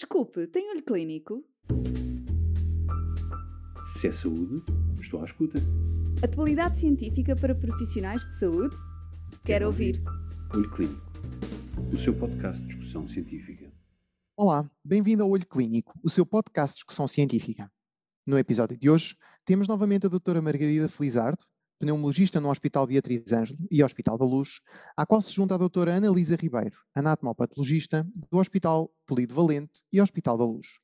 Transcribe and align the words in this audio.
Desculpe, 0.00 0.46
tem 0.46 0.70
olho 0.70 0.82
clínico? 0.82 1.44
Se 3.92 4.08
é 4.08 4.12
saúde, 4.12 4.64
estou 4.98 5.20
à 5.20 5.26
escuta. 5.26 5.60
Atualidade 6.24 6.78
científica 6.78 7.36
para 7.36 7.54
profissionais 7.54 8.26
de 8.26 8.38
saúde? 8.38 8.74
Quero 9.44 9.66
ouvir. 9.66 10.02
Olho 10.54 10.70
Clínico, 10.70 11.12
o 11.92 11.98
seu 11.98 12.18
podcast 12.18 12.62
de 12.62 12.68
discussão 12.68 13.06
científica. 13.06 13.70
Olá, 14.38 14.66
bem-vindo 14.82 15.22
ao 15.22 15.28
Olho 15.28 15.46
Clínico, 15.46 15.92
o 16.02 16.08
seu 16.08 16.24
podcast 16.24 16.76
de 16.76 16.76
discussão 16.76 17.06
científica. 17.06 17.70
No 18.26 18.38
episódio 18.38 18.78
de 18.78 18.88
hoje, 18.88 19.14
temos 19.44 19.68
novamente 19.68 20.06
a 20.06 20.08
doutora 20.08 20.40
Margarida 20.40 20.88
Felizardo, 20.88 21.44
pneumologista 21.80 22.38
no 22.40 22.50
Hospital 22.50 22.86
Beatriz 22.86 23.32
Ângelo 23.32 23.58
e 23.70 23.82
Hospital 23.82 24.18
da 24.18 24.24
Luz, 24.24 24.60
à 24.94 25.06
qual 25.06 25.22
se 25.22 25.32
junta 25.32 25.54
a 25.54 25.58
doutora 25.58 25.94
Ana 25.94 26.10
Lisa 26.10 26.36
Ribeiro, 26.36 26.76
anatomopatologista 26.94 28.06
do 28.30 28.36
Hospital 28.36 28.92
Polido 29.06 29.34
Valente 29.34 29.82
e 29.90 29.98
Hospital 29.98 30.36
da 30.36 30.44
Luz. 30.44 30.78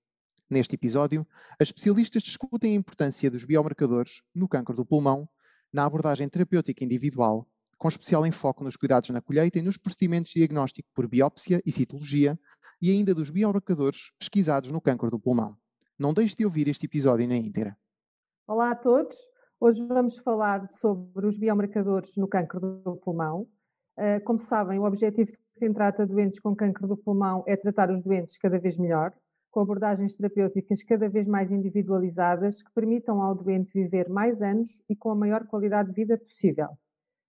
Neste 0.48 0.74
episódio, 0.74 1.26
as 1.60 1.68
especialistas 1.68 2.22
discutem 2.22 2.72
a 2.72 2.76
importância 2.76 3.30
dos 3.30 3.44
biomarcadores 3.44 4.22
no 4.34 4.48
câncer 4.48 4.74
do 4.74 4.86
pulmão, 4.86 5.28
na 5.70 5.84
abordagem 5.84 6.28
terapêutica 6.30 6.82
individual, 6.82 7.46
com 7.76 7.88
especial 7.88 8.26
enfoque 8.26 8.64
nos 8.64 8.76
cuidados 8.76 9.10
na 9.10 9.20
colheita 9.20 9.58
e 9.58 9.62
nos 9.62 9.76
procedimentos 9.76 10.32
de 10.32 10.40
diagnóstico 10.40 10.88
por 10.94 11.06
biópsia 11.06 11.60
e 11.66 11.70
citologia, 11.70 12.40
e 12.80 12.90
ainda 12.90 13.14
dos 13.14 13.28
biomarcadores 13.28 14.12
pesquisados 14.18 14.70
no 14.70 14.80
câncer 14.80 15.10
do 15.10 15.20
pulmão. 15.20 15.58
Não 15.98 16.14
deixe 16.14 16.34
de 16.34 16.46
ouvir 16.46 16.68
este 16.68 16.86
episódio 16.86 17.28
na 17.28 17.36
íntegra. 17.36 17.76
Olá 18.46 18.70
a 18.70 18.74
todos. 18.74 19.35
Hoje 19.58 19.82
vamos 19.86 20.18
falar 20.18 20.66
sobre 20.66 21.26
os 21.26 21.38
biomarcadores 21.38 22.14
no 22.18 22.28
câncer 22.28 22.60
do 22.60 23.00
pulmão. 23.02 23.48
Uh, 23.96 24.22
como 24.22 24.38
sabem, 24.38 24.78
o 24.78 24.84
objetivo 24.84 25.32
de 25.32 25.38
quem 25.58 25.72
trata 25.72 26.06
doentes 26.06 26.38
com 26.38 26.54
câncer 26.54 26.86
do 26.86 26.94
pulmão 26.94 27.42
é 27.46 27.56
tratar 27.56 27.90
os 27.90 28.02
doentes 28.02 28.36
cada 28.36 28.58
vez 28.58 28.76
melhor, 28.76 29.14
com 29.50 29.60
abordagens 29.60 30.14
terapêuticas 30.14 30.82
cada 30.82 31.08
vez 31.08 31.26
mais 31.26 31.50
individualizadas 31.50 32.62
que 32.62 32.70
permitam 32.74 33.22
ao 33.22 33.34
doente 33.34 33.72
viver 33.72 34.10
mais 34.10 34.42
anos 34.42 34.82
e 34.90 34.94
com 34.94 35.10
a 35.10 35.14
maior 35.14 35.46
qualidade 35.46 35.88
de 35.88 35.94
vida 35.94 36.18
possível. 36.18 36.68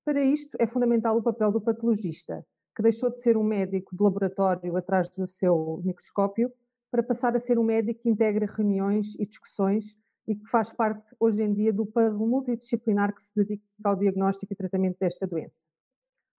Para 0.03 0.21
isto 0.21 0.57
é 0.59 0.67
fundamental 0.67 1.17
o 1.17 1.23
papel 1.23 1.49
do 1.49 1.61
patologista, 1.61 2.45
que 2.75 2.83
deixou 2.83 3.09
de 3.09 3.21
ser 3.21 3.37
um 3.37 3.43
médico 3.43 3.95
de 3.95 4.03
laboratório 4.03 4.75
atrás 4.75 5.09
do 5.11 5.25
seu 5.29 5.81
microscópio 5.81 6.51
para 6.91 7.01
passar 7.01 7.37
a 7.37 7.39
ser 7.39 7.57
um 7.57 7.63
médico 7.63 8.01
que 8.01 8.09
integra 8.09 8.45
reuniões 8.45 9.15
e 9.15 9.25
discussões 9.25 9.95
e 10.27 10.35
que 10.35 10.45
faz 10.49 10.73
parte 10.73 11.15
hoje 11.19 11.41
em 11.41 11.53
dia 11.53 11.71
do 11.71 11.85
puzzle 11.85 12.27
multidisciplinar 12.27 13.13
que 13.15 13.21
se 13.21 13.33
dedica 13.35 13.63
ao 13.83 13.95
diagnóstico 13.95 14.51
e 14.51 14.55
tratamento 14.55 14.97
desta 14.99 15.25
doença. 15.25 15.65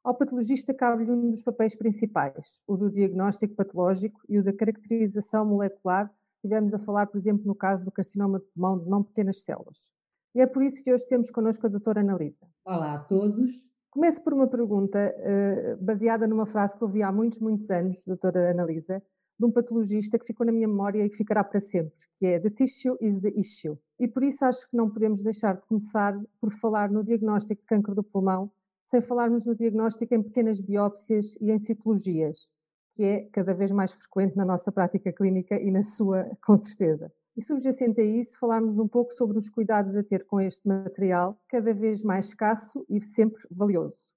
Ao 0.04 0.14
patologista 0.14 0.72
cabe-lhe 0.74 1.10
um 1.10 1.30
dos 1.30 1.42
papéis 1.42 1.74
principais, 1.74 2.62
o 2.66 2.76
do 2.76 2.90
diagnóstico 2.90 3.54
patológico 3.54 4.20
e 4.28 4.38
o 4.38 4.44
da 4.44 4.52
caracterização 4.52 5.44
molecular. 5.44 6.12
Estivemos 6.36 6.72
a 6.72 6.78
falar, 6.78 7.06
por 7.06 7.18
exemplo, 7.18 7.44
no 7.46 7.54
caso 7.54 7.84
do 7.84 7.90
carcinoma 7.90 8.38
de 8.38 8.46
pulmão 8.46 8.78
de 8.78 8.88
não 8.88 9.02
pequenas 9.02 9.42
células. 9.42 9.90
E 10.34 10.40
é 10.40 10.46
por 10.46 10.62
isso 10.62 10.82
que 10.84 10.92
hoje 10.92 11.06
temos 11.08 11.30
connosco 11.30 11.66
a 11.66 11.68
doutora 11.68 12.00
Analisa. 12.00 12.46
Olá 12.64 12.94
a 12.94 12.98
todos. 13.00 13.68
Começo 13.90 14.22
por 14.22 14.32
uma 14.34 14.46
pergunta 14.46 15.14
uh, 15.18 15.84
baseada 15.84 16.28
numa 16.28 16.46
frase 16.46 16.76
que 16.76 16.84
ouvi 16.84 17.02
há 17.02 17.10
muitos, 17.10 17.40
muitos 17.40 17.70
anos, 17.70 18.04
doutora 18.06 18.50
Analisa, 18.50 19.02
de 19.38 19.46
um 19.46 19.50
patologista 19.50 20.18
que 20.18 20.26
ficou 20.26 20.46
na 20.46 20.52
minha 20.52 20.68
memória 20.68 21.04
e 21.04 21.10
que 21.10 21.16
ficará 21.16 21.42
para 21.42 21.60
sempre, 21.60 22.07
que 22.18 22.26
é 22.26 22.40
The 22.40 22.50
Tissue 22.50 22.96
is 23.00 23.20
the 23.20 23.32
Issue. 23.36 23.78
E 23.98 24.08
por 24.08 24.22
isso 24.22 24.44
acho 24.44 24.68
que 24.68 24.76
não 24.76 24.90
podemos 24.90 25.22
deixar 25.22 25.56
de 25.56 25.62
começar 25.66 26.20
por 26.40 26.52
falar 26.52 26.90
no 26.90 27.04
diagnóstico 27.04 27.62
de 27.62 27.66
câncer 27.66 27.94
do 27.94 28.02
pulmão, 28.02 28.50
sem 28.86 29.00
falarmos 29.00 29.44
no 29.44 29.54
diagnóstico 29.54 30.14
em 30.14 30.22
pequenas 30.22 30.60
biópsias 30.60 31.36
e 31.40 31.50
em 31.50 31.58
citologias, 31.58 32.52
que 32.94 33.04
é 33.04 33.20
cada 33.32 33.54
vez 33.54 33.70
mais 33.70 33.92
frequente 33.92 34.36
na 34.36 34.44
nossa 34.44 34.72
prática 34.72 35.12
clínica 35.12 35.60
e 35.60 35.70
na 35.70 35.82
sua, 35.82 36.28
com 36.44 36.56
certeza. 36.56 37.12
E 37.36 37.42
subjacente 37.42 38.00
a 38.00 38.04
isso, 38.04 38.36
falarmos 38.38 38.78
um 38.78 38.88
pouco 38.88 39.12
sobre 39.12 39.38
os 39.38 39.48
cuidados 39.48 39.96
a 39.96 40.02
ter 40.02 40.24
com 40.24 40.40
este 40.40 40.66
material, 40.66 41.40
cada 41.48 41.72
vez 41.72 42.02
mais 42.02 42.26
escasso 42.26 42.84
e 42.88 43.00
sempre 43.00 43.40
valioso. 43.48 44.08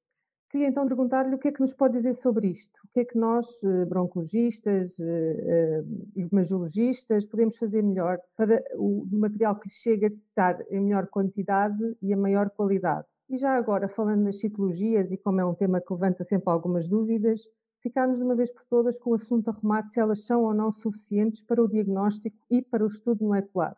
Queria 0.51 0.67
então 0.67 0.85
perguntar-lhe 0.85 1.33
o 1.33 1.39
que 1.39 1.47
é 1.47 1.51
que 1.53 1.61
nos 1.61 1.73
pode 1.73 1.93
dizer 1.93 2.13
sobre 2.13 2.49
isto. 2.49 2.77
O 2.83 2.89
que 2.93 2.99
é 2.99 3.05
que 3.05 3.17
nós, 3.17 3.63
eh, 3.63 3.85
broncologistas, 3.85 4.97
imagiologistas, 6.13 7.23
eh, 7.23 7.25
eh, 7.25 7.31
podemos 7.31 7.55
fazer 7.55 7.81
melhor 7.81 8.19
para 8.35 8.61
o 8.75 9.07
material 9.13 9.55
que 9.55 9.69
chega 9.69 10.07
estar 10.07 10.61
em 10.69 10.81
melhor 10.81 11.07
quantidade 11.07 11.95
e 12.01 12.11
a 12.11 12.17
maior 12.17 12.49
qualidade? 12.49 13.07
E 13.29 13.37
já 13.37 13.55
agora, 13.55 13.87
falando 13.87 14.23
nas 14.23 14.41
citologias, 14.41 15.09
e 15.13 15.17
como 15.17 15.39
é 15.39 15.45
um 15.45 15.55
tema 15.55 15.79
que 15.79 15.93
levanta 15.93 16.25
sempre 16.25 16.51
algumas 16.51 16.85
dúvidas, 16.85 17.47
ficarmos 17.81 18.17
de 18.17 18.23
uma 18.25 18.35
vez 18.35 18.51
por 18.51 18.65
todas 18.65 18.99
com 18.99 19.11
o 19.11 19.15
assunto 19.15 19.49
arrumado 19.49 19.87
se 19.87 20.01
elas 20.01 20.25
são 20.25 20.43
ou 20.43 20.53
não 20.53 20.69
suficientes 20.73 21.41
para 21.41 21.63
o 21.63 21.67
diagnóstico 21.67 22.35
e 22.49 22.61
para 22.61 22.83
o 22.83 22.87
estudo 22.87 23.23
molecular. 23.23 23.77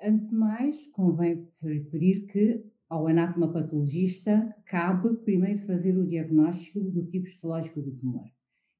Antes 0.00 0.30
de 0.30 0.36
mais, 0.36 0.86
convém 0.86 1.48
referir 1.60 2.26
que 2.26 2.64
ao 2.94 3.08
anatomopatologista 3.08 4.54
cabe 4.66 5.16
primeiro 5.24 5.66
fazer 5.66 5.98
o 5.98 6.06
diagnóstico 6.06 6.78
do 6.78 7.04
tipo 7.04 7.26
histológico 7.26 7.82
do 7.82 7.90
tumor. 7.90 8.24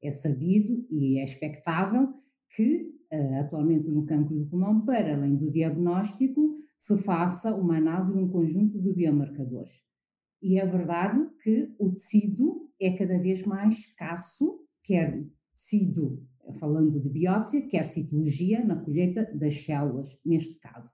É 0.01 0.13
sabido 0.13 0.87
e 0.89 1.19
é 1.19 1.25
expectável 1.25 2.15
que, 2.55 2.95
eh, 3.11 3.41
atualmente 3.41 3.91
no 3.91 4.07
cancro 4.07 4.37
do 4.39 4.47
pulmão, 4.47 4.85
para 4.85 5.17
além 5.17 5.35
do 5.35 5.51
diagnóstico, 5.51 6.57
se 6.79 6.97
faça 7.03 7.57
uma 7.57 7.79
análise 7.79 8.13
de 8.13 8.19
um 8.21 8.29
conjunto 8.29 8.81
de 8.81 8.93
biomarcadores. 8.93 9.83
E 10.41 10.61
é 10.61 10.67
verdade 10.67 11.19
que 11.43 11.75
o 11.77 11.91
tecido 11.91 12.71
é 12.81 12.97
cada 12.97 13.19
vez 13.19 13.43
mais 13.43 13.79
escasso, 13.79 14.61
quer 14.85 15.27
tecido, 15.53 16.23
falando 16.61 17.01
de 17.01 17.09
biópsia, 17.09 17.67
quer 17.67 17.83
citologia 17.83 18.65
na 18.65 18.77
colheita 18.77 19.25
das 19.35 19.65
células, 19.65 20.17
neste 20.25 20.55
caso 20.61 20.93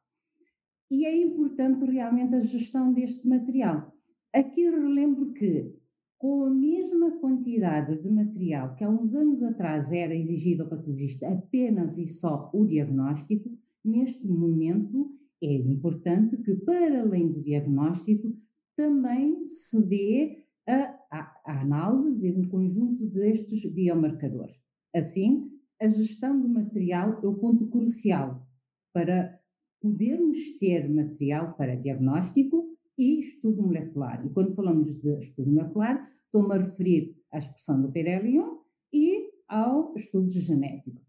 e 0.91 1.07
é 1.07 1.17
importante 1.17 1.85
realmente 1.85 2.35
a 2.35 2.41
gestão 2.41 2.93
deste 2.93 3.27
material. 3.27 3.95
Aqui 4.35 4.69
relembro 4.69 5.33
que, 5.33 5.73
com 6.19 6.45
a 6.45 6.51
mesma 6.51 7.13
quantidade 7.19 8.03
de 8.03 8.11
material 8.11 8.75
que 8.75 8.85
há 8.85 8.91
uns 8.91 9.15
anos 9.15 9.43
atrás 9.43 9.93
era 9.93 10.15
exigido 10.15 10.65
ao 10.65 10.69
patologista 10.69 11.29
apenas 11.29 11.97
e 11.97 12.07
só 12.07 12.51
o 12.53 12.67
diagnóstico, 12.67 13.51
neste 13.85 14.29
momento 14.29 15.17
é 15.43 15.55
importante 15.55 16.37
que, 16.37 16.55
para 16.57 17.01
além 17.01 17.33
do 17.33 17.41
diagnóstico, 17.41 18.37
também 18.77 19.47
se 19.47 19.89
dê 19.89 20.45
a, 20.69 20.99
a, 21.11 21.43
a 21.47 21.61
análise 21.63 22.21
de 22.21 22.31
um 22.33 22.47
conjunto 22.49 23.07
destes 23.07 23.65
biomarcadores. 23.73 24.61
Assim, 24.95 25.51
a 25.81 25.89
gestão 25.89 26.39
do 26.39 26.49
material 26.49 27.21
é 27.23 27.27
o 27.27 27.35
ponto 27.35 27.67
crucial 27.69 28.47
para 28.93 29.40
podermos 29.81 30.57
ter 30.59 30.89
material 30.89 31.55
para 31.55 31.75
diagnóstico 31.75 32.77
e 32.99 33.21
estudo 33.21 33.63
molecular. 33.63 34.25
E 34.27 34.31
quando 34.31 34.55
falamos 34.55 35.01
de 35.01 35.19
estudo 35.19 35.51
molecular, 35.51 36.09
estou-me 36.25 36.55
a 36.55 36.59
referir 36.59 37.17
à 37.33 37.39
expressão 37.39 37.81
do 37.81 37.91
perelion 37.91 38.59
e 38.93 39.31
ao 39.49 39.95
estudo 39.97 40.31
genético. 40.31 41.01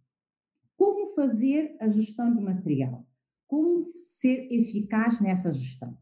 Como 0.78 1.10
fazer 1.10 1.76
a 1.80 1.90
gestão 1.90 2.34
do 2.34 2.42
material? 2.42 3.06
Como 3.48 3.92
ser 3.94 4.48
eficaz 4.52 5.20
nessa 5.20 5.52
gestão? 5.52 5.98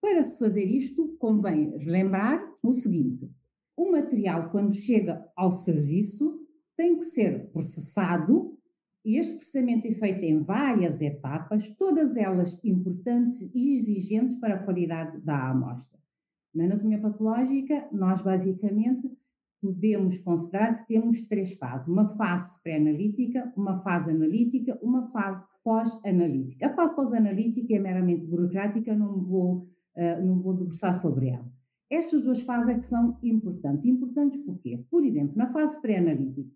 Para 0.00 0.22
se 0.22 0.38
fazer 0.38 0.64
isto, 0.64 1.16
convém 1.18 1.74
lembrar 1.78 2.46
o 2.62 2.74
seguinte: 2.74 3.32
o 3.74 3.90
material, 3.90 4.50
quando 4.50 4.74
chega 4.74 5.26
ao 5.34 5.50
serviço, 5.50 6.46
tem 6.76 6.98
que 6.98 7.04
ser 7.04 7.50
processado 7.50 8.53
e 9.04 9.18
este 9.18 9.34
processamento 9.34 9.86
é 9.86 9.92
feito 9.92 10.24
em 10.24 10.40
várias 10.40 11.02
etapas, 11.02 11.68
todas 11.70 12.16
elas 12.16 12.58
importantes 12.64 13.42
e 13.54 13.74
exigentes 13.74 14.36
para 14.36 14.54
a 14.54 14.62
qualidade 14.62 15.20
da 15.20 15.50
amostra. 15.50 15.98
Na 16.54 16.64
anatomia 16.64 16.98
patológica, 16.98 17.86
nós 17.92 18.22
basicamente 18.22 19.10
podemos 19.60 20.18
considerar 20.18 20.76
que 20.76 20.86
temos 20.86 21.22
três 21.24 21.52
fases: 21.54 21.86
uma 21.86 22.08
fase 22.16 22.62
pré-analítica, 22.62 23.52
uma 23.56 23.80
fase 23.80 24.10
analítica, 24.10 24.78
uma 24.82 25.10
fase 25.10 25.44
pós-analítica. 25.62 26.66
A 26.66 26.70
fase 26.70 26.94
pós-analítica 26.94 27.74
é 27.74 27.78
meramente 27.78 28.24
burocrática, 28.24 28.94
não 28.94 29.20
vou, 29.20 29.68
uh, 29.96 30.24
não 30.24 30.40
vou 30.40 30.54
debruçar 30.54 30.94
sobre 30.94 31.28
ela. 31.28 31.52
Estas 31.90 32.22
duas 32.22 32.40
fases 32.40 32.70
é 32.70 32.78
que 32.78 32.86
são 32.86 33.18
importantes. 33.22 33.84
Importantes 33.84 34.38
porquê? 34.38 34.82
Por 34.90 35.04
exemplo, 35.04 35.36
na 35.36 35.52
fase 35.52 35.80
pré-analítica, 35.82 36.50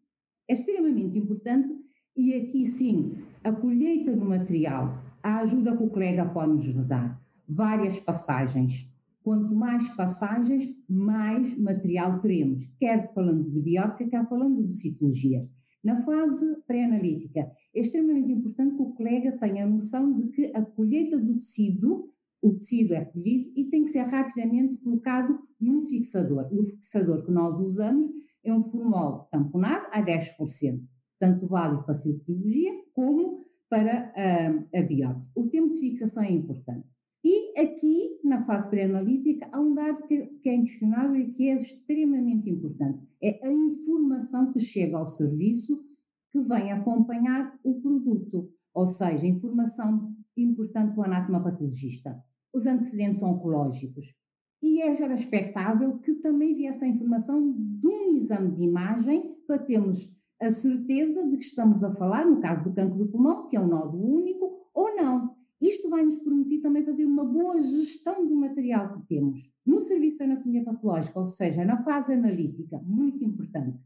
é 0.49 0.55
extremamente 0.55 1.19
importante 1.19 1.88
e 2.19 2.35
aqui 2.35 2.67
sim, 2.67 3.12
a 3.44 3.53
colheita 3.53 4.15
do 4.15 4.25
material, 4.25 5.00
a 5.23 5.38
ajuda 5.38 5.76
que 5.76 5.85
o 5.85 5.88
colega 5.88 6.29
pode 6.29 6.53
nos 6.53 6.85
dar, 6.85 7.23
várias 7.49 8.00
passagens. 8.00 8.91
Quanto 9.23 9.55
mais 9.55 9.88
passagens, 9.94 10.69
mais 10.88 11.56
material 11.56 12.19
teremos, 12.19 12.67
quer 12.76 13.15
falando 13.15 13.49
de 13.49 13.61
biópsia, 13.62 14.09
quer 14.09 14.29
falando 14.29 14.65
de 14.65 14.73
citologia. 14.73 15.49
Na 15.85 16.00
fase 16.00 16.61
pré-analítica, 16.67 17.49
é 17.73 17.81
extremamente 17.81 18.32
importante 18.32 18.75
que 18.75 18.82
o 18.82 18.93
colega 18.94 19.38
tenha 19.38 19.65
a 19.65 19.69
noção 19.69 20.12
de 20.12 20.29
que 20.29 20.47
a 20.56 20.62
colheita 20.62 21.20
do 21.20 21.35
tecido, 21.35 22.12
o 22.43 22.53
tecido 22.55 22.94
é 22.94 23.05
colhido 23.05 23.53
e 23.55 23.65
tem 23.67 23.85
que 23.85 23.91
ser 23.91 24.03
rapidamente 24.03 24.76
colocado 24.79 25.38
num 25.61 25.82
fixador. 25.82 26.49
E 26.50 26.59
o 26.59 26.65
fixador 26.65 27.25
que 27.25 27.31
nós 27.31 27.61
usamos 27.61 28.09
é 28.43 28.53
um 28.53 28.62
formol 28.65 29.29
tamponado 29.31 29.87
a 29.93 30.03
10%. 30.03 30.81
Tanto 31.19 31.47
válido 31.47 31.82
para 31.82 31.93
a 31.93 31.97
citologia 31.97 32.73
como 32.93 33.47
para 33.69 34.12
a, 34.17 34.79
a 34.79 34.82
biópsia. 34.82 35.31
O 35.35 35.49
tempo 35.49 35.70
de 35.70 35.81
fixação 35.81 36.23
é 36.23 36.32
importante. 36.32 36.87
E 37.25 37.61
aqui, 37.61 38.20
na 38.25 38.43
fase 38.44 38.70
pré-analítica, 38.70 39.49
há 39.53 39.61
um 39.61 39.75
dado 39.75 40.06
que, 40.06 40.26
que 40.41 40.49
é 40.49 40.55
inquestionável 40.55 41.17
e 41.17 41.32
que 41.32 41.49
é 41.49 41.59
extremamente 41.59 42.49
importante. 42.49 43.06
É 43.20 43.47
a 43.47 43.53
informação 43.53 44.53
que 44.53 44.61
chega 44.61 44.97
ao 44.97 45.06
serviço 45.06 45.85
que 46.31 46.41
vem 46.41 46.70
acompanhar 46.73 47.59
o 47.65 47.81
produto, 47.81 48.50
ou 48.73 48.87
seja, 48.87 49.26
informação 49.26 50.15
importante 50.37 50.94
para 50.94 51.00
o 51.00 51.05
anatomopatologista, 51.05 52.23
os 52.55 52.67
antecedentes 52.67 53.23
oncológicos. 53.23 54.15
E 54.62 54.81
é 54.81 54.94
já 54.94 55.12
expectável 55.12 55.99
que 55.99 56.15
também 56.15 56.55
viesse 56.55 56.85
a 56.85 56.88
informação 56.88 57.53
de 57.53 57.87
um 57.87 58.17
exame 58.17 58.55
de 58.55 58.62
imagem 58.62 59.37
para 59.47 59.59
termos 59.59 60.17
a 60.40 60.50
certeza 60.50 61.26
de 61.26 61.37
que 61.37 61.44
estamos 61.44 61.82
a 61.82 61.93
falar, 61.93 62.25
no 62.25 62.40
caso 62.40 62.62
do 62.62 62.73
cancro 62.73 62.99
do 62.99 63.08
pulmão, 63.08 63.49
que 63.49 63.56
é 63.56 63.61
um 63.61 63.67
nódulo 63.67 64.14
único, 64.14 64.69
ou 64.73 64.94
não. 64.94 65.37
Isto 65.61 65.90
vai 65.90 66.05
nos 66.05 66.19
permitir 66.19 66.61
também 66.61 66.85
fazer 66.85 67.05
uma 67.05 67.25
boa 67.25 67.61
gestão 67.61 68.26
do 68.26 68.37
material 68.37 68.93
que 68.93 69.08
temos. 69.08 69.50
No 69.67 69.81
serviço 69.81 70.19
de 70.19 70.25
anatomia 70.25 70.64
patológica, 70.64 71.19
ou 71.19 71.26
seja, 71.26 71.64
na 71.64 71.82
fase 71.82 72.12
analítica, 72.12 72.79
muito 72.79 73.25
importante, 73.25 73.79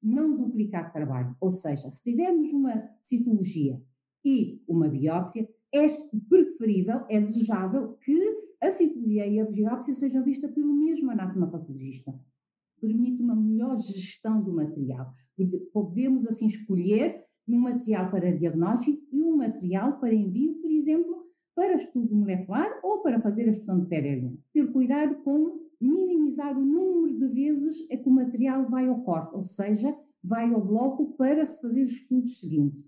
não 0.00 0.36
duplicar 0.36 0.92
trabalho. 0.92 1.34
Ou 1.40 1.50
seja, 1.50 1.90
se 1.90 2.02
tivermos 2.02 2.52
uma 2.52 2.88
citologia 3.00 3.82
e 4.24 4.62
uma 4.68 4.88
biópsia, 4.88 5.48
é 5.74 5.84
preferível, 6.28 7.00
é 7.10 7.20
desejável 7.20 7.94
que 7.94 8.16
a 8.62 8.70
citologia 8.70 9.26
e 9.26 9.40
a 9.40 9.44
biópsia 9.44 9.94
sejam 9.94 10.22
vistas 10.22 10.50
pelo 10.52 10.72
mesmo 10.72 11.10
anatomopatologista. 11.10 12.14
Permite 12.80 13.22
uma 13.22 13.34
melhor 13.34 13.78
gestão 13.78 14.42
do 14.42 14.52
material. 14.52 15.12
Podemos 15.72 16.26
assim 16.26 16.46
escolher 16.46 17.24
um 17.48 17.58
material 17.58 18.10
para 18.10 18.36
diagnóstico 18.36 19.02
e 19.12 19.22
um 19.24 19.36
material 19.36 19.98
para 20.00 20.14
envio, 20.14 20.54
por 20.54 20.70
exemplo, 20.70 21.26
para 21.54 21.74
estudo 21.74 22.14
molecular 22.14 22.68
ou 22.82 23.00
para 23.00 23.20
fazer 23.20 23.44
a 23.44 23.50
expressão 23.50 23.80
de 23.80 23.86
PRL1. 23.86 24.36
Ter 24.52 24.72
cuidado 24.72 25.22
com 25.22 25.66
minimizar 25.80 26.56
o 26.56 26.64
número 26.64 27.18
de 27.18 27.28
vezes 27.28 27.86
a 27.90 27.96
que 27.96 28.08
o 28.08 28.12
material 28.12 28.68
vai 28.68 28.88
ao 28.88 29.02
corte, 29.02 29.34
ou 29.34 29.42
seja, 29.42 29.96
vai 30.22 30.52
ao 30.52 30.64
bloco 30.64 31.14
para 31.16 31.46
se 31.46 31.60
fazer 31.60 31.82
os 31.82 31.92
estudos 31.92 32.40
seguintes. 32.40 32.84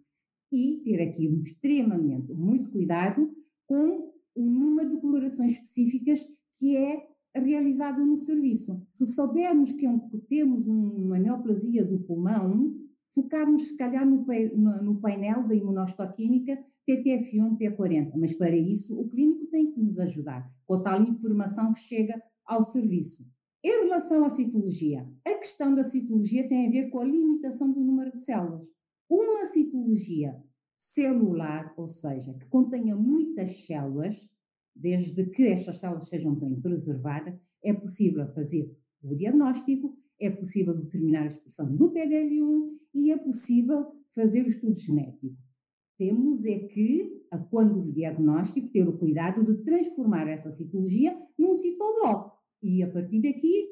E 0.50 0.80
ter 0.84 1.00
aqui 1.02 1.26
extremamente 1.40 2.32
muito 2.32 2.70
cuidado 2.70 3.30
com 3.66 4.12
o 4.34 4.42
número 4.42 4.90
de 4.90 5.00
colorações 5.00 5.52
específicas 5.52 6.26
que 6.56 6.76
é 6.76 7.06
realizado 7.38 8.04
no 8.04 8.16
serviço. 8.18 8.80
Se 8.92 9.06
soubermos 9.06 9.72
que 9.72 9.86
é 9.86 10.00
temos 10.28 10.66
uma 10.66 11.18
neoplasia 11.18 11.84
do 11.84 11.98
pulmão, 12.00 12.74
focarmos 13.14 13.68
se 13.68 13.76
calhar 13.76 14.06
no, 14.06 14.24
painel 15.00 15.46
da 15.46 15.54
imunostoquímica 15.54 16.58
TTF1 16.88 17.58
P40, 17.58 18.12
mas 18.16 18.32
para 18.32 18.56
isso 18.56 18.98
o 18.98 19.08
clínico 19.08 19.46
tem 19.46 19.70
que 19.70 19.80
nos 19.80 19.98
ajudar 19.98 20.50
com 20.66 20.74
a 20.74 20.82
tal 20.82 21.02
informação 21.02 21.72
que 21.72 21.80
chega 21.80 22.20
ao 22.44 22.62
serviço. 22.62 23.26
Em 23.62 23.84
relação 23.84 24.24
à 24.24 24.30
citologia, 24.30 25.06
a 25.26 25.34
questão 25.34 25.74
da 25.74 25.82
citologia 25.82 26.48
tem 26.48 26.68
a 26.68 26.70
ver 26.70 26.90
com 26.90 27.00
a 27.00 27.04
limitação 27.04 27.72
do 27.72 27.80
número 27.80 28.12
de 28.12 28.20
células. 28.20 28.66
Uma 29.10 29.44
citologia 29.46 30.36
celular, 30.76 31.74
ou 31.76 31.88
seja, 31.88 32.32
que 32.34 32.46
contenha 32.46 32.94
muitas 32.94 33.66
células, 33.66 34.28
desde 34.78 35.26
que 35.30 35.48
estas 35.48 35.78
células 35.78 36.08
sejam 36.08 36.34
bem 36.34 36.60
preservadas, 36.60 37.34
é 37.62 37.72
possível 37.72 38.26
fazer 38.32 38.72
o 39.02 39.14
diagnóstico, 39.14 39.96
é 40.20 40.30
possível 40.30 40.76
determinar 40.76 41.24
a 41.24 41.26
expressão 41.26 41.74
do 41.74 41.92
PDL1 41.92 42.78
e 42.94 43.10
é 43.10 43.16
possível 43.16 43.92
fazer 44.14 44.44
o 44.44 44.48
estudo 44.48 44.74
genético. 44.74 45.36
Temos 45.96 46.44
é 46.44 46.60
que, 46.60 47.24
quando 47.50 47.80
o 47.80 47.92
diagnóstico, 47.92 48.70
ter 48.70 48.88
o 48.88 48.96
cuidado 48.96 49.44
de 49.44 49.64
transformar 49.64 50.28
essa 50.28 50.52
citologia 50.52 51.16
num 51.36 51.52
citobloco 51.52 52.38
e 52.62 52.82
a 52.82 52.90
partir 52.90 53.20
daqui 53.20 53.68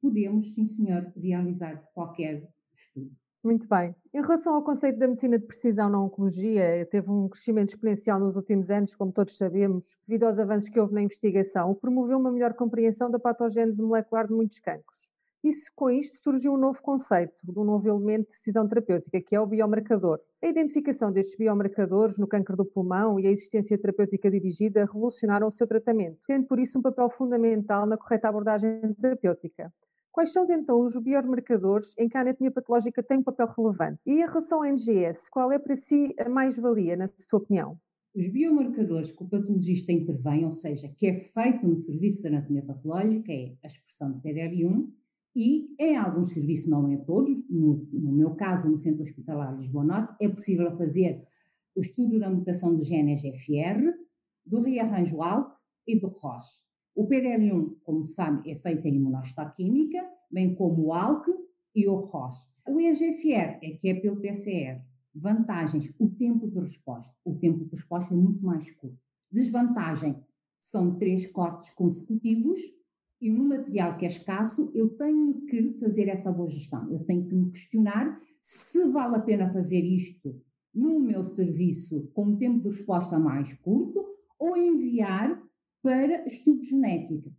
podemos, 0.00 0.54
sim 0.54 0.66
senhor, 0.66 1.12
realizar 1.16 1.76
qualquer 1.94 2.52
estudo. 2.74 3.14
Muito 3.42 3.66
bem. 3.66 3.94
Em 4.12 4.20
relação 4.20 4.54
ao 4.54 4.62
conceito 4.62 4.98
da 4.98 5.08
medicina 5.08 5.38
de 5.38 5.46
precisão 5.46 5.88
na 5.88 5.98
oncologia, 5.98 6.86
teve 6.90 7.10
um 7.10 7.26
crescimento 7.26 7.70
exponencial 7.70 8.20
nos 8.20 8.36
últimos 8.36 8.70
anos, 8.70 8.94
como 8.94 9.12
todos 9.12 9.34
sabemos, 9.38 9.96
devido 10.06 10.24
aos 10.24 10.38
avanços 10.38 10.68
que 10.68 10.78
houve 10.78 10.92
na 10.92 11.00
investigação, 11.00 11.74
promoveu 11.74 12.18
uma 12.18 12.30
melhor 12.30 12.52
compreensão 12.52 13.10
da 13.10 13.18
patogênese 13.18 13.82
molecular 13.82 14.26
de 14.26 14.34
muitos 14.34 14.58
cancros. 14.58 15.10
Isso, 15.42 15.70
com 15.74 15.88
isto 15.88 16.18
surgiu 16.22 16.52
um 16.52 16.58
novo 16.58 16.82
conceito, 16.82 17.32
um 17.56 17.64
novo 17.64 17.88
elemento 17.88 18.24
de 18.24 18.36
decisão 18.36 18.68
terapêutica, 18.68 19.22
que 19.22 19.34
é 19.34 19.40
o 19.40 19.46
biomarcador. 19.46 20.20
A 20.42 20.46
identificação 20.46 21.10
destes 21.10 21.38
biomarcadores 21.38 22.18
no 22.18 22.26
câncer 22.26 22.54
do 22.56 22.64
pulmão 22.66 23.18
e 23.18 23.26
a 23.26 23.30
existência 23.30 23.78
terapêutica 23.78 24.30
dirigida 24.30 24.84
revolucionaram 24.84 25.48
o 25.48 25.52
seu 25.52 25.66
tratamento, 25.66 26.18
tendo 26.26 26.44
por 26.46 26.60
isso 26.60 26.78
um 26.78 26.82
papel 26.82 27.08
fundamental 27.08 27.86
na 27.86 27.96
correta 27.96 28.28
abordagem 28.28 28.80
terapêutica. 29.00 29.72
Quais 30.12 30.32
são 30.32 30.44
então 30.50 30.80
os 30.84 30.96
biomarcadores 30.96 31.94
em 31.96 32.08
que 32.08 32.16
a 32.16 32.22
anatomia 32.22 32.50
patológica 32.50 33.00
tem 33.00 33.18
um 33.18 33.22
papel 33.22 33.46
relevante? 33.56 34.00
E 34.04 34.14
em 34.14 34.26
relação 34.26 34.62
à 34.62 34.68
NGS, 34.68 35.30
qual 35.30 35.52
é 35.52 35.58
para 35.58 35.76
si 35.76 36.12
a 36.18 36.28
mais-valia, 36.28 36.96
na 36.96 37.06
sua 37.06 37.38
opinião? 37.38 37.78
Os 38.12 38.26
biomarcadores 38.26 39.12
que 39.12 39.22
o 39.22 39.28
patologista 39.28 39.92
intervém, 39.92 40.44
ou 40.44 40.52
seja, 40.52 40.88
que 40.88 41.06
é 41.06 41.20
feito 41.20 41.64
no 41.64 41.76
serviço 41.76 42.22
de 42.22 42.28
anatomia 42.28 42.62
patológica, 42.62 43.32
é 43.32 43.54
a 43.62 43.68
expressão 43.68 44.10
de 44.10 44.20
PDL1, 44.20 44.90
e 45.36 45.72
em 45.78 45.96
alguns 45.96 46.32
serviços, 46.32 46.68
não 46.68 46.90
em 46.90 46.98
todos, 47.04 47.48
no, 47.48 47.86
no 47.92 48.10
meu 48.10 48.34
caso, 48.34 48.68
no 48.68 48.76
Centro 48.76 49.02
Hospitalar 49.02 49.56
Lisboa 49.56 49.84
Norte, 49.84 50.16
é 50.20 50.28
possível 50.28 50.76
fazer 50.76 51.24
o 51.76 51.80
estudo 51.80 52.18
da 52.18 52.28
mutação 52.28 52.74
dos 52.74 52.88
genes 52.88 53.22
FR, 53.22 53.92
do 54.44 54.60
rearranjo 54.60 55.22
alto 55.22 55.56
e 55.86 56.00
do 56.00 56.08
ROS. 56.08 56.68
O 57.00 57.08
PDL1, 57.08 57.76
como 57.82 58.06
sabe, 58.06 58.50
é 58.50 58.56
feito 58.56 58.86
em 58.86 58.96
imunohistoquímica, 58.96 60.06
bem 60.30 60.54
como 60.54 60.88
o 60.88 60.92
ALK 60.92 61.34
e 61.74 61.88
o 61.88 61.94
ROS. 61.94 62.46
O 62.68 62.78
EGFR 62.78 63.58
é 63.62 63.70
que 63.80 63.88
é 63.88 63.94
pelo 63.94 64.20
PCR. 64.20 64.82
Vantagens, 65.14 65.90
o 65.98 66.10
tempo 66.10 66.46
de 66.46 66.60
resposta. 66.60 67.10
O 67.24 67.36
tempo 67.36 67.64
de 67.64 67.70
resposta 67.70 68.12
é 68.12 68.16
muito 68.18 68.44
mais 68.44 68.70
curto. 68.72 68.98
Desvantagem, 69.32 70.14
são 70.58 70.98
três 70.98 71.26
cortes 71.26 71.70
consecutivos 71.70 72.60
e 73.18 73.30
no 73.30 73.44
material 73.44 73.96
que 73.96 74.04
é 74.04 74.08
escasso, 74.08 74.70
eu 74.74 74.90
tenho 74.90 75.40
que 75.46 75.78
fazer 75.80 76.06
essa 76.06 76.30
boa 76.30 76.50
gestão. 76.50 76.86
Eu 76.92 76.98
tenho 77.04 77.26
que 77.26 77.34
me 77.34 77.50
questionar 77.50 78.20
se 78.42 78.90
vale 78.90 79.16
a 79.16 79.20
pena 79.20 79.50
fazer 79.50 79.80
isto 79.80 80.38
no 80.74 81.00
meu 81.00 81.24
serviço 81.24 82.10
com 82.12 82.26
um 82.26 82.36
tempo 82.36 82.60
de 82.60 82.76
resposta 82.76 83.18
mais 83.18 83.54
curto 83.54 84.04
ou 84.38 84.54
enviar 84.54 85.42
para 85.82 86.26
estudo 86.26 86.62
genético. 86.62 87.32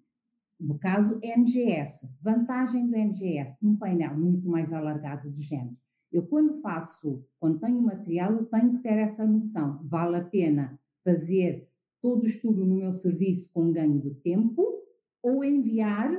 No 0.59 0.77
caso, 0.77 1.19
NGS. 1.23 2.07
Vantagem 2.21 2.87
do 2.87 2.95
NGS, 2.95 3.55
um 3.61 3.75
painel 3.75 4.17
muito 4.17 4.47
mais 4.47 4.71
alargado 4.71 5.29
de 5.29 5.41
genes. 5.41 5.77
Eu, 6.11 6.27
quando 6.27 6.61
faço, 6.61 7.25
quando 7.39 7.59
tenho 7.59 7.81
material, 7.81 8.33
eu 8.33 8.45
tenho 8.45 8.73
que 8.73 8.81
ter 8.81 8.97
essa 8.97 9.25
noção. 9.25 9.79
Vale 9.83 10.17
a 10.17 10.23
pena 10.23 10.79
fazer 11.03 11.67
todo 12.01 12.23
o 12.23 12.27
estudo 12.27 12.65
no 12.65 12.75
meu 12.75 12.91
serviço 12.91 13.49
com 13.53 13.71
ganho 13.71 13.99
de 13.99 14.13
tempo 14.15 14.83
ou 15.23 15.43
enviar 15.43 16.11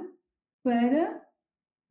para, 0.63 1.23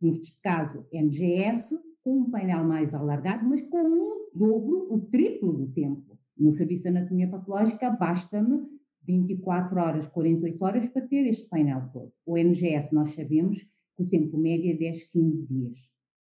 neste 0.01 0.39
caso, 0.41 0.85
NGS, 0.91 1.77
com 2.03 2.19
um 2.19 2.31
painel 2.31 2.63
mais 2.63 2.93
alargado, 2.93 3.47
mas 3.47 3.61
com 3.61 3.83
o 3.83 4.31
dobro, 4.33 4.87
o 4.91 4.99
triplo 4.99 5.53
do 5.53 5.67
tempo. 5.67 6.17
No 6.37 6.51
serviço 6.51 6.83
de 6.83 6.89
anatomia 6.89 7.29
patológica, 7.29 7.89
basta-me 7.91 8.67
24 9.03 9.79
horas, 9.79 10.07
48 10.07 10.63
horas 10.63 10.87
para 10.89 11.07
ter 11.07 11.27
este 11.27 11.47
painel 11.47 11.89
todo. 11.91 12.11
O 12.25 12.37
NGS, 12.37 12.93
nós 12.93 13.09
sabemos 13.09 13.61
que 13.95 14.03
o 14.03 14.05
tempo 14.05 14.37
médio 14.37 14.71
é 14.71 14.77
10, 14.77 15.03
15 15.05 15.45
dias. 15.45 15.79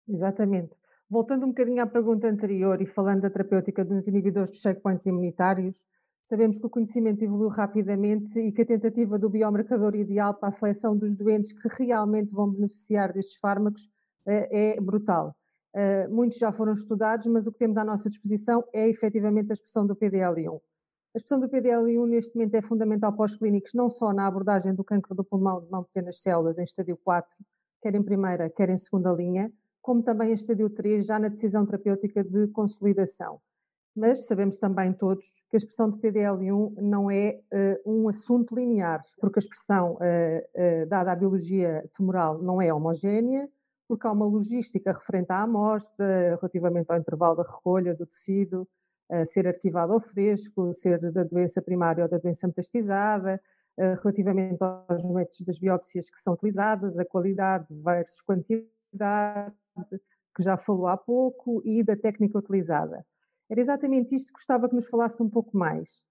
Exatamente. 0.08 0.70
Voltando 1.08 1.44
um 1.44 1.48
bocadinho 1.48 1.82
à 1.82 1.86
pergunta 1.86 2.28
anterior 2.28 2.80
e 2.80 2.86
falando 2.86 3.22
da 3.22 3.30
terapêutica 3.30 3.84
dos 3.84 4.08
inibidores 4.08 4.50
dos 4.50 4.60
checkpoints 4.60 5.06
imunitários, 5.06 5.84
Sabemos 6.26 6.58
que 6.58 6.64
o 6.64 6.70
conhecimento 6.70 7.22
evoluiu 7.22 7.50
rapidamente 7.50 8.40
e 8.40 8.50
que 8.50 8.62
a 8.62 8.66
tentativa 8.66 9.18
do 9.18 9.28
biomarcador 9.28 9.94
ideal 9.94 10.32
para 10.32 10.48
a 10.48 10.52
seleção 10.52 10.96
dos 10.96 11.14
doentes 11.14 11.52
que 11.52 11.68
realmente 11.68 12.30
vão 12.30 12.50
beneficiar 12.50 13.12
destes 13.12 13.36
fármacos 13.36 13.90
eh, 14.26 14.76
é 14.76 14.80
brutal. 14.80 15.36
Eh, 15.74 16.08
muitos 16.08 16.38
já 16.38 16.50
foram 16.50 16.72
estudados, 16.72 17.26
mas 17.26 17.46
o 17.46 17.52
que 17.52 17.58
temos 17.58 17.76
à 17.76 17.84
nossa 17.84 18.08
disposição 18.08 18.64
é 18.72 18.88
efetivamente 18.88 19.50
a 19.50 19.52
expressão 19.52 19.86
do 19.86 19.94
PDL1. 19.94 20.60
A 21.14 21.18
expressão 21.18 21.38
do 21.38 21.48
PDL1 21.48 22.08
neste 22.08 22.34
momento 22.34 22.56
é 22.56 22.60
fundamental 22.60 23.12
para 23.12 23.26
os 23.26 23.36
clínicos, 23.36 23.72
não 23.72 23.88
só 23.88 24.12
na 24.12 24.26
abordagem 24.26 24.74
do 24.74 24.82
cancro 24.82 25.14
do 25.14 25.22
pulmão 25.22 25.60
de 25.60 25.70
não 25.70 25.84
pequenas 25.84 26.20
células 26.20 26.58
em 26.58 26.64
estádio 26.64 26.98
4, 27.04 27.36
quer 27.80 27.94
em 27.94 28.02
primeira, 28.02 28.50
quer 28.50 28.68
em 28.68 28.76
segunda 28.76 29.12
linha, 29.12 29.52
como 29.80 30.02
também 30.02 30.30
em 30.30 30.34
estádio 30.34 30.68
3, 30.68 31.06
já 31.06 31.16
na 31.16 31.28
decisão 31.28 31.64
terapêutica 31.64 32.24
de 32.24 32.48
consolidação. 32.48 33.40
Mas 33.94 34.26
sabemos 34.26 34.58
também 34.58 34.92
todos 34.92 35.24
que 35.48 35.54
a 35.54 35.58
expressão 35.58 35.88
de 35.88 35.98
PDL1 35.98 36.80
não 36.82 37.08
é 37.08 37.40
uh, 37.86 37.92
um 37.92 38.08
assunto 38.08 38.56
linear, 38.56 39.00
porque 39.20 39.38
a 39.38 39.42
expressão 39.42 39.92
uh, 39.92 39.98
uh, 40.00 40.86
dada 40.88 41.12
à 41.12 41.14
biologia 41.14 41.88
tumoral 41.94 42.42
não 42.42 42.60
é 42.60 42.74
homogénea, 42.74 43.48
porque 43.86 44.04
há 44.04 44.10
uma 44.10 44.26
logística 44.26 44.92
referente 44.92 45.30
à 45.30 45.42
amostra, 45.42 46.36
relativamente 46.40 46.90
ao 46.90 46.98
intervalo 46.98 47.36
da 47.36 47.44
recolha 47.44 47.94
do 47.94 48.04
tecido, 48.04 48.66
ser 49.26 49.46
arquivado 49.46 49.92
ao 49.92 50.00
fresco, 50.00 50.72
ser 50.72 50.98
da 51.12 51.24
doença 51.24 51.60
primária 51.60 52.04
ou 52.04 52.10
da 52.10 52.18
doença 52.18 52.46
metastizada, 52.46 53.40
relativamente 53.76 54.58
aos 54.60 55.04
métodos 55.04 55.40
das 55.42 55.58
biópsias 55.58 56.08
que 56.08 56.20
são 56.20 56.34
utilizadas, 56.34 56.98
a 56.98 57.04
qualidade 57.04 57.66
versus 57.70 58.20
quantidade, 58.20 59.52
que 60.36 60.42
já 60.42 60.56
falou 60.56 60.86
há 60.86 60.96
pouco, 60.96 61.62
e 61.64 61.82
da 61.82 61.96
técnica 61.96 62.38
utilizada. 62.38 63.04
Era 63.50 63.60
exatamente 63.60 64.14
isto 64.14 64.28
que 64.28 64.38
gostava 64.38 64.68
que 64.68 64.74
nos 64.74 64.88
falasse 64.88 65.22
um 65.22 65.28
pouco 65.28 65.56
mais. 65.56 66.04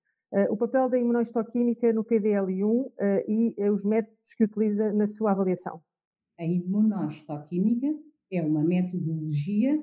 o 0.50 0.58
papel 0.58 0.90
da 0.90 0.98
imunohistoquímica 0.98 1.94
no 1.94 2.04
PDL1 2.04 2.92
e 3.28 3.70
os 3.70 3.86
métodos 3.86 4.34
que 4.36 4.44
utiliza 4.44 4.92
na 4.92 5.06
sua 5.06 5.32
avaliação. 5.32 5.82
A 6.40 6.44
imunohistoquímica 6.44 7.94
é 8.32 8.42
uma 8.42 8.64
metodologia 8.64 9.80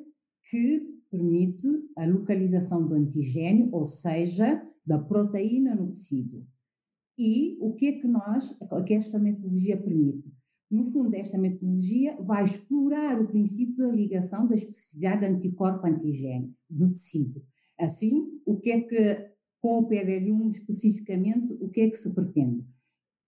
que 0.50 0.99
permite 1.10 1.66
a 1.96 2.06
localização 2.06 2.86
do 2.86 2.94
antigênio, 2.94 3.68
ou 3.72 3.84
seja, 3.84 4.64
da 4.86 4.98
proteína 4.98 5.74
no 5.74 5.88
tecido. 5.88 6.46
E 7.18 7.58
o 7.60 7.74
que 7.74 7.88
é 7.88 7.92
que 8.00 8.06
nós, 8.06 8.56
que 8.86 8.94
esta 8.94 9.18
metodologia 9.18 9.76
permite? 9.76 10.32
No 10.70 10.86
fundo, 10.86 11.14
esta 11.14 11.36
metodologia 11.36 12.16
vai 12.22 12.44
explorar 12.44 13.20
o 13.20 13.26
princípio 13.26 13.76
da 13.76 13.92
ligação 13.92 14.46
da 14.46 14.54
especificidade 14.54 15.26
anticorpo-antigênio 15.26 16.54
do 16.68 16.88
tecido. 16.90 17.42
Assim, 17.78 18.40
o 18.46 18.56
que 18.58 18.70
é 18.70 18.80
que, 18.80 19.30
com 19.60 19.80
o 19.80 19.88
PDL1 19.88 20.50
especificamente, 20.52 21.52
o 21.60 21.68
que 21.68 21.80
é 21.80 21.90
que 21.90 21.96
se 21.96 22.14
pretende? 22.14 22.64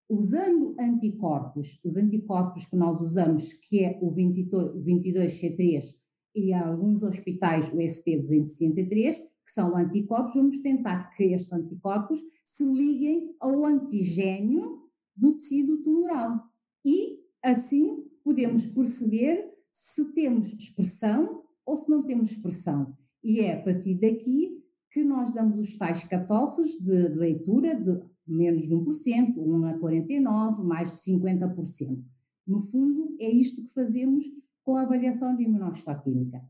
Usando 0.08 0.76
anticorpos, 0.78 1.80
os 1.84 1.96
anticorpos 1.96 2.66
que 2.66 2.76
nós 2.76 3.00
usamos, 3.00 3.52
que 3.54 3.82
é 3.84 3.98
o 4.00 4.12
22C3 4.14 6.01
e 6.34 6.52
alguns 6.52 7.02
hospitais 7.02 7.68
o 7.72 7.76
SP263, 7.76 9.16
que 9.44 9.52
são 9.52 9.76
anticorpos, 9.76 10.34
vamos 10.34 10.58
tentar 10.58 11.10
que 11.14 11.24
estes 11.24 11.52
anticorpos 11.52 12.22
se 12.44 12.64
liguem 12.64 13.34
ao 13.40 13.64
antigênio 13.64 14.82
do 15.16 15.34
tecido 15.34 15.78
tumoral. 15.78 16.42
E, 16.84 17.20
assim, 17.42 18.04
podemos 18.24 18.66
perceber 18.66 19.50
se 19.70 20.12
temos 20.12 20.52
expressão 20.52 21.42
ou 21.66 21.76
se 21.76 21.90
não 21.90 22.02
temos 22.02 22.30
expressão. 22.30 22.96
E 23.22 23.40
é 23.40 23.54
a 23.54 23.62
partir 23.62 23.94
daqui 23.94 24.62
que 24.90 25.02
nós 25.02 25.32
damos 25.32 25.58
os 25.58 25.76
tais 25.76 26.04
catófos 26.04 26.72
de 26.78 27.08
leitura 27.08 27.74
de 27.74 28.00
menos 28.26 28.68
de 28.68 28.74
1%, 28.74 29.36
1 29.36 29.64
a 29.64 29.78
49%, 29.78 30.62
mais 30.62 30.90
de 30.92 31.12
50%. 31.12 32.02
No 32.46 32.60
fundo, 32.60 33.16
é 33.18 33.30
isto 33.30 33.62
que 33.62 33.72
fazemos 33.72 34.24
com 34.64 34.76
a 34.76 34.82
avaliação 34.82 35.36
de 35.36 35.44
imunohistoquímica. 35.44 36.42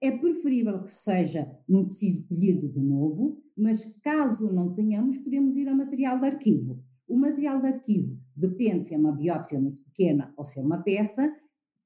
É 0.00 0.10
preferível 0.10 0.82
que 0.82 0.92
seja 0.92 1.50
num 1.68 1.84
tecido 1.84 2.26
colhido 2.28 2.68
de 2.68 2.80
novo, 2.80 3.42
mas 3.56 3.84
caso 4.02 4.52
não 4.52 4.74
tenhamos, 4.74 5.18
podemos 5.18 5.56
ir 5.56 5.68
ao 5.68 5.76
material 5.76 6.20
de 6.20 6.26
arquivo. 6.26 6.82
O 7.08 7.16
material 7.16 7.60
de 7.60 7.68
arquivo 7.68 8.18
depende 8.36 8.86
se 8.86 8.94
é 8.94 8.98
uma 8.98 9.12
biópsia 9.12 9.60
muito 9.60 9.82
pequena 9.84 10.32
ou 10.36 10.44
se 10.44 10.58
é 10.58 10.62
uma 10.62 10.82
peça, 10.82 11.34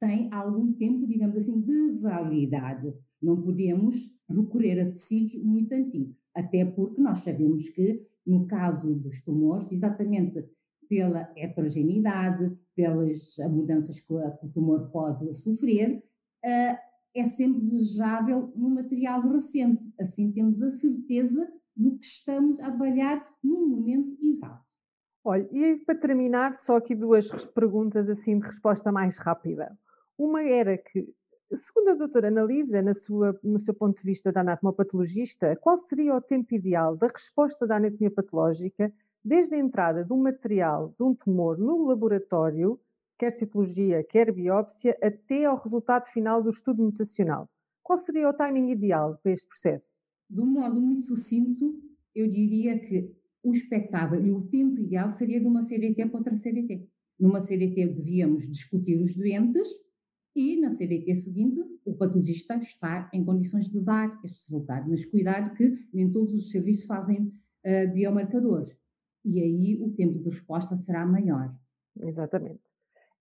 tem 0.00 0.32
algum 0.32 0.72
tempo, 0.72 1.06
digamos 1.06 1.36
assim, 1.36 1.60
de 1.60 1.92
validade. 2.00 2.92
Não 3.22 3.40
podemos 3.40 4.10
recorrer 4.28 4.80
a 4.80 4.90
tecidos 4.90 5.34
muito 5.44 5.72
antigos, 5.72 6.16
até 6.34 6.64
porque 6.64 7.00
nós 7.00 7.20
sabemos 7.20 7.68
que, 7.68 8.06
no 8.26 8.46
caso 8.46 8.94
dos 8.94 9.22
tumores, 9.22 9.70
exatamente 9.70 10.42
pela 10.88 11.30
heterogeneidade, 11.36 12.52
pelas 12.80 13.36
mudanças 13.50 14.00
que 14.00 14.12
o 14.12 14.48
tumor 14.52 14.90
pode 14.90 15.32
sofrer, 15.34 16.02
uh, 16.44 16.78
é 17.14 17.24
sempre 17.24 17.60
desejável 17.60 18.52
no 18.56 18.70
material 18.70 19.20
recente. 19.28 19.92
Assim 20.00 20.32
temos 20.32 20.62
a 20.62 20.70
certeza 20.70 21.50
do 21.76 21.98
que 21.98 22.06
estamos 22.06 22.60
a 22.60 22.68
avaliar 22.68 23.26
no 23.42 23.66
momento 23.66 24.16
exato. 24.22 24.64
Olha, 25.22 25.48
e 25.52 25.76
para 25.76 25.94
terminar, 25.94 26.56
só 26.56 26.76
aqui 26.76 26.94
duas 26.94 27.44
perguntas 27.46 28.08
assim 28.08 28.38
de 28.38 28.46
resposta 28.46 28.90
mais 28.90 29.18
rápida. 29.18 29.76
Uma 30.16 30.42
era 30.42 30.78
que, 30.78 31.12
segundo 31.62 31.90
a 31.90 31.94
doutora 31.94 32.28
Analisa, 32.28 32.80
na 32.80 32.94
sua, 32.94 33.38
no 33.42 33.60
seu 33.60 33.74
ponto 33.74 33.98
de 33.98 34.04
vista 34.04 34.32
da 34.32 34.40
anatomopatologista, 34.40 35.54
qual 35.56 35.76
seria 35.78 36.14
o 36.14 36.20
tempo 36.20 36.54
ideal 36.54 36.96
da 36.96 37.08
resposta 37.08 37.66
da 37.66 37.76
anatomia 37.76 38.10
patológica 38.10 38.92
desde 39.24 39.54
a 39.54 39.58
entrada 39.58 40.04
de 40.04 40.12
um 40.12 40.22
material 40.22 40.94
de 40.98 41.04
um 41.04 41.14
tumor 41.14 41.58
no 41.58 41.86
laboratório 41.86 42.80
quer 43.20 43.30
citologia, 43.30 44.02
quer 44.02 44.32
biópsia, 44.32 44.96
até 45.02 45.44
ao 45.44 45.62
resultado 45.62 46.06
final 46.06 46.42
do 46.42 46.48
estudo 46.48 46.82
mutacional. 46.82 47.50
Qual 47.82 47.98
seria 47.98 48.30
o 48.30 48.32
timing 48.32 48.70
ideal 48.70 49.18
para 49.22 49.32
este 49.32 49.46
processo? 49.46 49.88
De 50.28 50.40
um 50.40 50.46
modo 50.46 50.80
muito 50.80 51.04
sucinto, 51.04 51.78
eu 52.14 52.26
diria 52.26 52.78
que 52.78 53.14
o 53.42 53.52
expectável 53.52 54.24
e 54.24 54.32
o 54.32 54.40
tempo 54.42 54.80
ideal 54.80 55.10
seria 55.10 55.38
de 55.38 55.46
uma 55.46 55.62
CDT 55.62 56.06
para 56.06 56.18
outra 56.18 56.36
CDT. 56.36 56.88
Numa 57.18 57.42
CDT 57.42 57.88
devíamos 57.88 58.48
discutir 58.50 58.96
os 59.02 59.14
doentes 59.14 59.68
e 60.34 60.58
na 60.58 60.70
CDT 60.70 61.14
seguinte 61.14 61.62
o 61.84 61.92
patologista 61.92 62.54
está 62.56 63.10
em 63.12 63.22
condições 63.22 63.68
de 63.68 63.80
dar 63.80 64.18
este 64.24 64.50
resultado. 64.50 64.88
Mas 64.88 65.04
cuidado 65.04 65.54
que 65.54 65.76
nem 65.92 66.10
todos 66.10 66.32
os 66.32 66.50
serviços 66.50 66.86
fazem 66.86 67.18
uh, 67.26 67.92
biomarcadores 67.92 68.79
e 69.24 69.40
aí 69.40 69.78
o 69.82 69.90
tempo 69.90 70.18
de 70.18 70.28
resposta 70.28 70.76
será 70.76 71.06
maior. 71.06 71.54
Exatamente. 72.00 72.60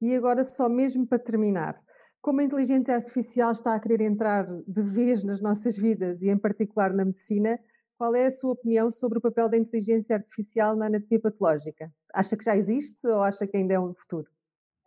E 0.02 0.16
agora, 0.16 0.44
só 0.46 0.70
mesmo 0.70 1.06
para 1.06 1.20
terminar, 1.20 1.82
como 2.22 2.42
a 2.42 2.44
inteligência 2.44 2.96
artificial 2.96 3.52
está 3.52 3.74
a 3.74 3.80
querer 3.80 4.02
entrar 4.02 4.48
de 4.68 4.82
vez 4.82 5.24
nas 5.24 5.42
nossas 5.42 5.76
vidas 5.76 6.22
e, 6.22 6.30
em 6.30 6.38
particular, 6.38 6.94
na 6.94 7.06
medicina, 7.06 7.60
qual 7.98 8.16
é 8.16 8.28
a 8.28 8.32
sua 8.32 8.54
opinião 8.54 8.90
sobre 8.92 9.18
o 9.18 9.22
papel 9.22 9.50
da 9.50 9.58
inteligência 9.58 10.16
artificial 10.16 10.76
na 10.76 10.86
anatomia 10.86 11.20
patológica? 11.20 11.92
Acha 12.14 12.38
que 12.38 12.46
já 12.46 12.56
existe 12.56 13.06
ou 13.08 13.22
acha 13.22 13.46
que 13.46 13.58
ainda 13.58 13.74
é 13.74 13.80
um 13.80 13.94
futuro? 13.94 14.28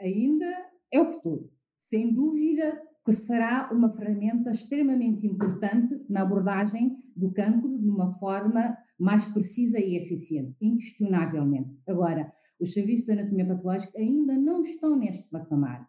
Ainda 0.01 0.47
é 0.91 1.01
o 1.01 1.11
futuro. 1.11 1.51
Sem 1.77 2.13
dúvida 2.15 2.81
que 3.05 3.13
será 3.13 3.71
uma 3.73 3.93
ferramenta 3.93 4.51
extremamente 4.51 5.27
importante 5.27 6.05
na 6.09 6.23
abordagem 6.23 6.97
do 7.17 7.33
cancro 7.33 7.79
de 7.79 7.89
uma 7.89 8.13
forma 8.15 8.77
mais 8.99 9.25
precisa 9.25 9.81
e 9.81 9.97
eficiente, 9.97 10.57
inquestionavelmente. 10.61 11.77
Agora, 11.89 12.33
os 12.61 12.73
serviços 12.73 13.07
de 13.07 13.13
anatomia 13.13 13.47
patológica 13.47 13.99
ainda 13.99 14.35
não 14.37 14.61
estão 14.63 14.97
neste 14.97 15.29
patamar. 15.29 15.89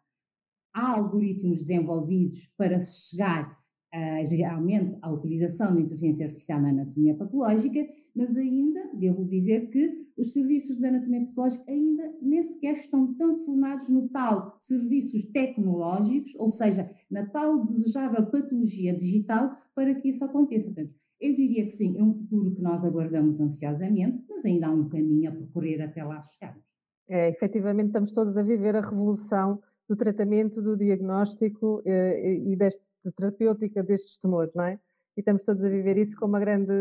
Há 0.73 0.93
algoritmos 0.93 1.59
desenvolvidos 1.59 2.47
para 2.57 2.79
chegar 2.79 3.62
uh, 3.93 4.35
realmente 4.35 4.97
à 5.01 5.11
utilização 5.11 5.73
da 5.73 5.81
inteligência 5.81 6.25
artificial 6.25 6.61
na 6.61 6.69
anatomia 6.69 7.15
patológica, 7.15 7.87
mas 8.15 8.35
ainda, 8.35 8.89
devo 8.93 9.25
dizer 9.25 9.69
que 9.69 10.03
os 10.17 10.33
serviços 10.33 10.77
de 10.77 10.85
anatomia 10.85 11.25
patológica 11.25 11.63
ainda 11.67 12.13
nem 12.21 12.41
sequer 12.43 12.73
estão 12.73 13.13
tão 13.15 13.39
formados 13.43 13.87
no 13.89 14.09
tal 14.09 14.57
serviços 14.59 15.23
tecnológicos, 15.25 16.35
ou 16.35 16.49
seja, 16.49 16.89
na 17.09 17.25
tal 17.27 17.65
desejável 17.65 18.25
patologia 18.25 18.95
digital 18.95 19.55
para 19.75 19.95
que 19.95 20.09
isso 20.09 20.23
aconteça. 20.23 20.71
Portanto, 20.71 20.93
eu 21.19 21.35
diria 21.35 21.63
que 21.63 21.71
sim, 21.71 21.97
é 21.97 22.03
um 22.03 22.13
futuro 22.13 22.53
que 22.53 22.61
nós 22.61 22.83
aguardamos 22.83 23.39
ansiosamente, 23.39 24.23
mas 24.29 24.45
ainda 24.45 24.67
há 24.67 24.71
um 24.71 24.89
caminho 24.89 25.29
a 25.29 25.33
percorrer 25.33 25.81
até 25.81 26.03
lá 26.03 26.21
chegarmos. 26.21 26.63
É, 27.09 27.29
efetivamente 27.29 27.87
estamos 27.87 28.11
todos 28.11 28.37
a 28.37 28.43
viver 28.43 28.75
a 28.75 28.81
revolução 28.81 29.59
do 29.87 29.95
tratamento, 29.95 30.61
do 30.61 30.77
diagnóstico 30.77 31.81
eh, 31.85 32.35
e 32.35 32.55
desta 32.55 32.83
terapêutica 33.17 33.83
destes 33.83 34.17
tumores, 34.17 34.53
não 34.53 34.63
é? 34.63 34.79
E 35.15 35.19
estamos 35.19 35.43
todos 35.43 35.63
a 35.63 35.69
viver 35.69 35.97
isso 35.97 36.15
com 36.17 36.25
uma 36.25 36.39
grande, 36.39 36.73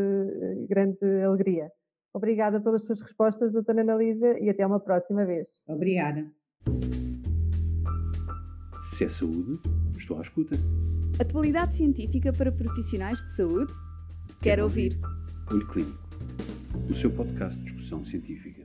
grande 0.68 1.04
alegria. 1.24 1.70
Obrigada 2.14 2.60
pelas 2.60 2.84
suas 2.84 3.00
respostas, 3.00 3.52
doutora 3.52 3.80
Analisa, 3.80 4.38
e 4.38 4.48
até 4.50 4.66
uma 4.66 4.78
próxima 4.78 5.24
vez. 5.24 5.48
Obrigada. 5.66 6.30
Se 8.82 9.04
é 9.04 9.08
saúde, 9.08 9.58
estou 9.98 10.18
à 10.18 10.20
escuta. 10.20 10.56
Atualidade 11.20 11.76
científica 11.76 12.32
para 12.32 12.52
profissionais 12.52 13.18
de 13.24 13.30
saúde? 13.32 13.72
Quero 14.42 14.64
ouvir. 14.64 14.98
Olho 15.50 15.66
Clínico, 15.68 15.98
o 16.90 16.94
seu 16.94 17.10
podcast 17.10 17.58
de 17.60 17.64
discussão 17.64 18.04
científica. 18.04 18.61